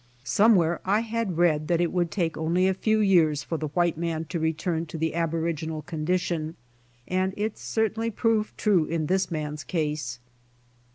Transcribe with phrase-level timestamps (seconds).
[0.23, 3.99] Somewhere I had read that it would take only a few years for the white
[3.99, 6.55] man to return to the aboriginal condition,
[7.07, 10.17] and it certainly proved true in this man's case.